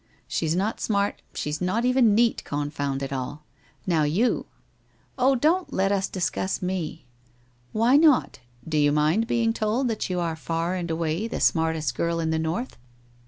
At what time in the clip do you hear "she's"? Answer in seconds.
0.27-0.55, 1.35-1.61